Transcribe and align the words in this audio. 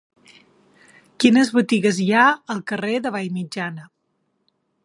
Quines 1.25 1.51
botigues 1.59 2.01
hi 2.05 2.09
ha 2.21 2.25
al 2.55 2.65
carrer 2.73 2.97
de 3.07 3.15
Vallmitjana? 3.19 3.91